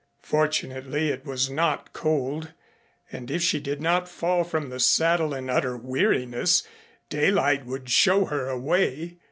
Fortunately, 0.23 1.09
it 1.11 1.27
was 1.27 1.47
not 1.47 1.93
cold, 1.93 2.53
and 3.11 3.29
if 3.29 3.43
she 3.43 3.59
did 3.59 3.79
not 3.83 4.09
fall 4.09 4.43
from 4.43 4.69
the 4.69 4.79
saddle 4.79 5.31
in 5.31 5.47
utter 5.47 5.77
weariness, 5.77 6.63
daylight 7.09 7.67
would 7.67 7.87
show 7.87 8.25
her 8.25 8.49
a 8.49 8.57
way. 8.57 9.17